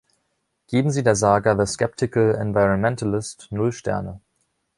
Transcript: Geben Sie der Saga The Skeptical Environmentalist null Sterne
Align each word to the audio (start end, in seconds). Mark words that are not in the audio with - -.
Geben 0.65 0.89
Sie 0.89 1.03
der 1.03 1.15
Saga 1.15 1.55
The 1.55 1.71
Skeptical 1.71 2.33
Environmentalist 2.33 3.49
null 3.51 3.71
Sterne 3.71 4.19